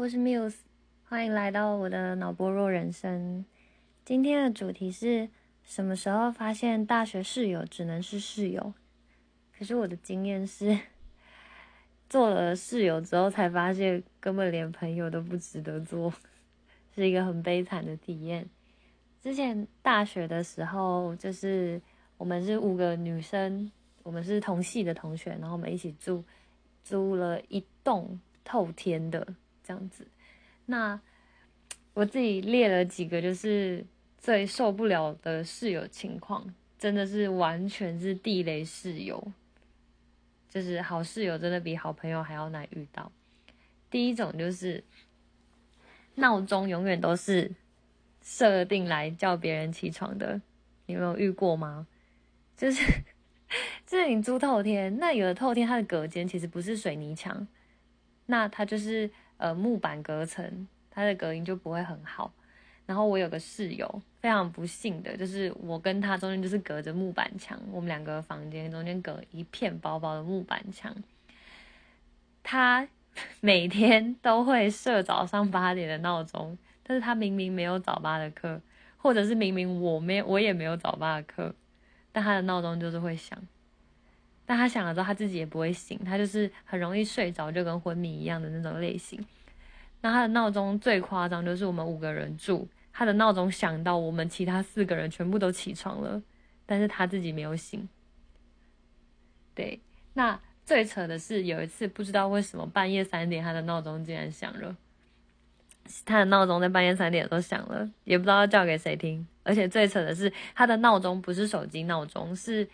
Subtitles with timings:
[0.00, 0.54] 我是 Muse，
[1.04, 3.44] 欢迎来到我的脑波弱人生。
[4.02, 5.28] 今天的主题是
[5.62, 8.72] 什么时候发现大学室友只能是室友？
[9.54, 10.78] 可是我的经验是，
[12.08, 16.10] 做了室友之后才发现，根本连朋友都不值得做，
[16.94, 18.48] 是一个很悲惨的体验。
[19.20, 21.78] 之前大学的时候，就是
[22.16, 23.70] 我们是五个女生，
[24.02, 26.24] 我们是同系的同学，然后我们一起住，
[26.82, 29.34] 租了一栋透天的。
[29.70, 30.04] 这样子，
[30.66, 31.00] 那
[31.94, 33.86] 我自己列了几个，就是
[34.18, 39.32] 最受不了的室友情况，真的是完全是地雷室友，
[40.48, 43.12] 就是好室友真的比好朋友还要难遇到。
[43.88, 44.82] 第一种就是
[46.16, 47.52] 闹钟永远都是
[48.20, 50.42] 设定来叫别人起床的，
[50.86, 51.86] 你有没有遇过吗？
[52.56, 52.84] 就是
[53.86, 57.46] 就是你租透天，那有的透天它的隔间其实不是水泥墙，
[58.26, 59.08] 那它就是。
[59.40, 62.30] 呃，木板隔层，它的隔音就不会很好。
[62.84, 70.94] 然后我有个室友，非常不幸的，就是我跟他中间就是隔着木板墙，我们两个房间中间隔一片薄薄的木板墙。
[72.42, 72.86] 他
[73.40, 78.60] 每天都会设早上八点的闹钟，但是他明明没有早八的课，
[78.98, 81.54] 或者是明明我没我也没有早八的课，
[82.12, 83.40] 但他的闹钟就是会响。
[84.50, 89.24] 但他想了之后，他自己也不会醒，他就是很容易睡着，就跟昏迷一样的那种类型。
[90.00, 96.20] 那他的闹钟最夸张，就是我们五个人住，他的闹钟响到我们其他四个人全部都起床了，
[96.66, 97.88] 但是他自己没有醒。
[99.54, 99.78] 对，
[100.14, 104.76] 那最扯的是有一次不知道为什么半夜三点他的闹钟竟然响了，
[106.04, 109.24] 他的闹钟在半夜三点都响了，也不知道要叫给谁听。
[109.44, 112.68] 而且最扯的是他的闹钟不是手机闹钟，是。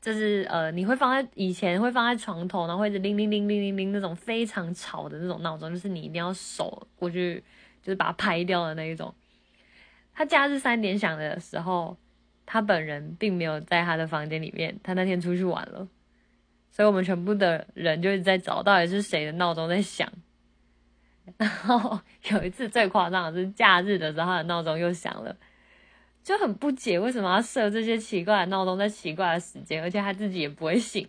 [0.00, 7.42] 就是呃，你会放在以前会放在床头，然后会铃铃铃铃铃铃那种非常吵的那种闹钟，就是你一定要手过去，
[7.82, 9.12] 就是把它拍掉的那一种。
[10.14, 11.96] 他假日三点响的时候，
[12.46, 15.86] 他本人并没有在他的房间里面，他那天出去玩了，
[16.70, 20.10] 所以我们全部的人就一直在找到底是谁的闹钟在响。
[21.36, 22.00] 然后
[22.30, 25.36] 有一次最夸张的是假日的时候，他的闹钟又响了。
[26.22, 31.08] 就很不解为什么要设这些奇怪的闹钟在奇怪的时间，而且他自己也不会醒。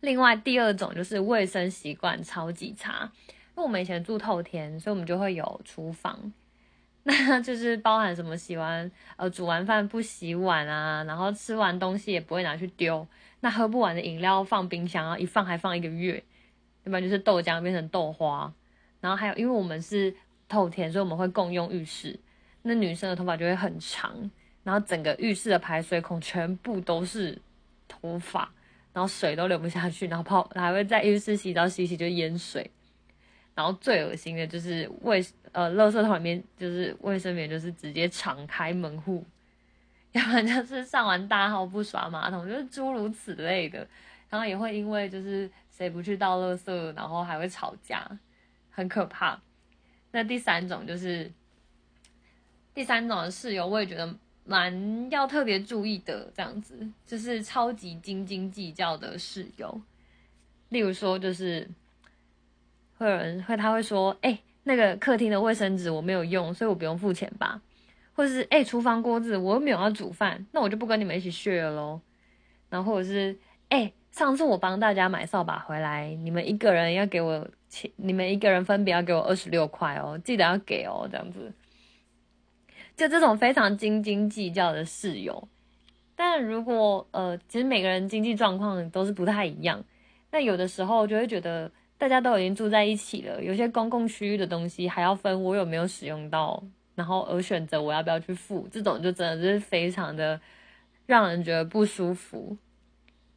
[0.00, 6.32] 另外，第二种就是卫生习惯超级差，因为我们以前住透天，所以我们就会有厨房，
[7.04, 13.06] 那就是包含什么洗完呃煮完饭不洗碗啊，然后吃完东西也不会拿去丢，
[13.40, 16.16] 那喝不完的饮料放冰箱啊，一放还放一个月，
[16.84, 18.52] 要不然就是豆浆变成豆花，
[19.00, 20.14] 然后还有因为我们是
[20.48, 22.18] 透天，所以我们会共用浴室。
[22.62, 24.30] 那女生的头发就会很长，
[24.62, 27.36] 然后整个浴室的排水孔全部都是
[27.88, 28.52] 头发，
[28.92, 32.70] 然后水都流不下去，然后泡还会在浴室洗澡洗洗就淹水，
[33.56, 35.20] 然后最恶心的就是卫
[35.50, 39.26] 呃，垃圾桶里面就是卫生棉就是直接敞开门户，
[40.12, 43.84] 要不然就是上完大号不刷马桶，就是诸如此类的，
[44.30, 48.08] 然后也会因为就是谁不去倒垃圾，然后还会吵架，
[48.70, 49.42] 很可怕。
[50.12, 51.28] 那第三种就是。
[52.74, 56.30] 第三种的室友，我也觉得蛮要特别注意的。
[56.34, 59.80] 这样子就是超级斤斤计较的室友，
[60.70, 61.68] 例如说，就是
[62.96, 67.60] 会有人会他会说：“哎，那个客厅的卫生纸我没有用，所以我不用付钱吧？”
[68.14, 72.00] 或者是：“哎，厨房锅子我又没有要煮饭，那我就不跟你们一起 share 喽。”
[72.70, 81.52] 然后或者是：“哎，上次我帮大家买扫把回来，你们一个人要给我钱，你们一个人分别要给我二十六块哦，记得要给哦。”这样子。
[82.94, 85.48] 就这种非常斤斤计较的室友，
[86.14, 89.82] 但如果呃，其实每个人经济状况都是不太一样，
[90.30, 96.62] 那有的时候就会觉得大家都已经住在一起了，有些公共区域的东西还要分我有没有使用到，
[96.94, 100.38] 然后而选择我要不要去付，这种就真的是非常的
[101.06, 102.56] 让人觉得不舒服。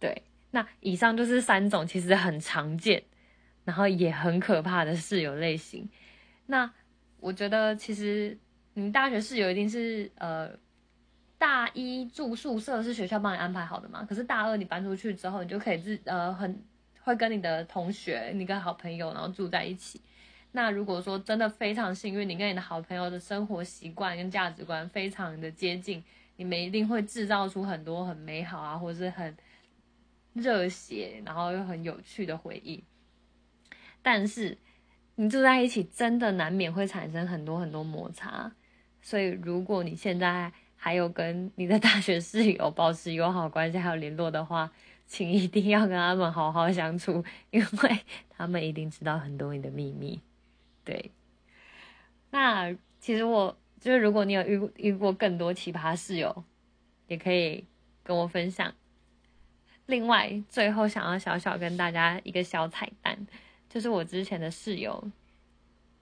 [0.00, 3.02] 对，那以上就是三种其实很常见，
[3.64, 5.88] 然后也很可怕的室友类型。
[6.46, 6.70] 那
[7.20, 8.36] 我觉得其实。
[8.74, 10.50] 你大学室友一定是呃，
[11.38, 14.04] 大一住宿舍是学校帮你安排好的嘛？
[14.04, 16.62] 可是大二你搬出去之后，你就可以自呃很
[17.02, 20.00] 会跟你的同学、你跟好朋友然后住在一起。
[20.52, 26.02] 那如果说真的非常幸运，你跟你的好朋友的生活习惯跟价值观非常的接近，
[26.36, 29.36] 你们一定会制造出很多很美好啊，或者是很
[30.32, 32.82] 热血，然后又很有趣的回忆。
[34.02, 34.58] 但是
[35.14, 38.52] 你住在一起，真的难免会产生很多很多摩擦。
[39.04, 44.72] 所以，如果你现在还有跟你的大学室友保持友好关系，还有联络的话，
[45.06, 47.98] 请一定要跟他们好好相处，因为
[48.34, 50.18] 他们一定知道很多你的秘密。
[50.84, 51.12] 对，
[52.30, 56.42] 那其实我就是如果你有遇遇过更多奇葩室友，
[57.06, 57.66] 也可以
[58.02, 58.72] 跟我分享。
[59.84, 63.26] 另外，最后想要小小跟大家一个小彩蛋，
[63.68, 65.10] 就是我之前的室友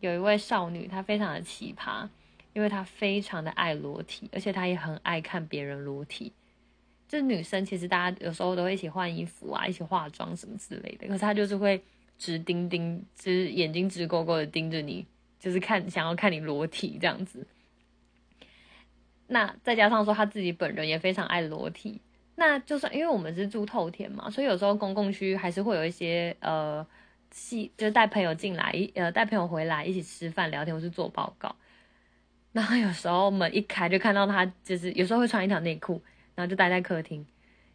[0.00, 2.08] 有一位少女，她非常的奇葩，
[2.52, 6.32] 因为她非常的爱裸体，而且她也很爱看别人裸体。
[7.08, 11.82] 这女生其实大家有时候都会一起换衣服啊，一起化妆什么之类的，可是她就是会
[12.18, 15.06] 直盯盯，直眼睛直勾勾的盯着你，
[15.40, 17.46] 就是看想要看你裸体这样子。
[19.28, 22.00] 那再加上说她自己本人也非常爱裸体。
[22.34, 26.86] 那就算因为我们是住透天嘛，所以有时候公共区还是会有一些呃，
[27.30, 31.56] 系就是带朋友进来，呃带朋友回来一起吃饭聊天或是做报告。
[32.58, 36.02] 然后有时候门一开就看到他，就是有时候会穿一条内裤，
[36.34, 37.24] 然后就待在客厅。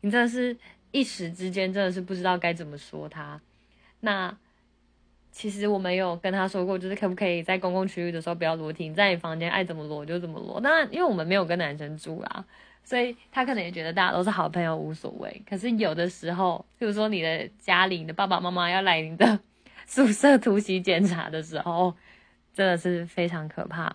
[0.00, 0.56] 你真的是
[0.90, 3.38] 一时之间真的是不知道该怎么说他。
[4.00, 4.34] 那
[5.30, 10.58] 其实我们有跟他说过，就是可不可以在公共区域的时候不要裸体，在你房间爱怎么裸就怎么裸。
[10.60, 12.44] 当然，因为我们没有跟男生住啦。
[12.82, 19.38] 所以他可能也觉得大家都是好朋友无所谓，可是有的时候，比如说你的家里你的爸爸妈妈要来你的
[19.86, 21.94] 宿舍突袭检查的时候，
[22.54, 23.94] 真的是非常可怕。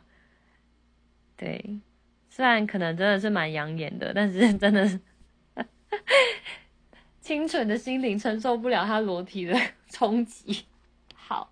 [1.38, 1.80] 对，
[2.30, 5.00] 虽然可能真的是蛮养眼的，但是真的是
[7.22, 9.60] 清纯的心灵承受不了他裸体的
[9.90, 10.66] 冲击。
[11.14, 11.52] 好，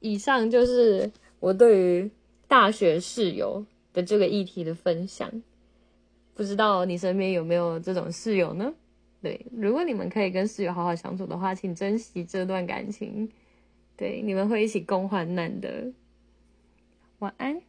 [0.00, 1.10] 以上就是
[1.40, 2.10] 我对于
[2.46, 5.30] 大学室友的这个议题的分享。
[6.34, 8.74] 不知道你身边有没有这种室友呢？
[9.22, 13.28] 对，如果你们可以跟室友好好相处的话，请珍惜这段感情。
[13.96, 15.90] 对，你们会一起共患难的。
[17.20, 17.62] 晚安。